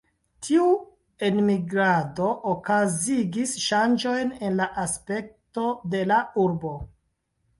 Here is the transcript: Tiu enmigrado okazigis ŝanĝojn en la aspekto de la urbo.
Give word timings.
Tiu 0.45 0.69
enmigrado 1.27 2.29
okazigis 2.53 3.53
ŝanĝojn 3.65 4.33
en 4.47 4.57
la 4.61 4.67
aspekto 4.85 5.67
de 5.95 6.01
la 6.13 6.19
urbo. 6.45 6.73